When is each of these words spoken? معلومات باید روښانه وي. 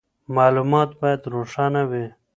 معلومات 0.35 0.89
باید 1.01 1.21
روښانه 1.33 1.81
وي. 1.89 2.05